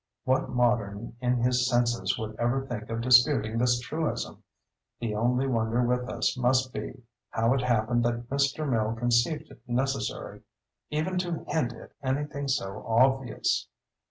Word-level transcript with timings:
What 0.23 0.49
modern 0.49 1.15
in 1.21 1.37
his 1.43 1.69
senses 1.69 2.17
would 2.17 2.35
ever 2.39 2.65
think 2.65 2.89
of 2.89 3.01
disputing 3.01 3.59
this 3.59 3.79
truism? 3.79 4.41
The 4.99 5.13
only 5.13 5.45
wonder 5.45 5.83
with 5.85 6.09
us 6.09 6.35
must 6.35 6.73
be, 6.73 7.03
how 7.29 7.53
it 7.53 7.61
happened 7.61 8.03
that 8.05 8.27
Mr. 8.27 8.67
Mill 8.67 8.95
conceived 8.95 9.51
it 9.51 9.61
necessary 9.69 10.41
even 10.89 11.19
to 11.19 11.45
hint 11.47 11.73
at 11.73 11.91
any 12.01 12.25
thing 12.25 12.47
so 12.47 12.83
obvious. 12.87 13.67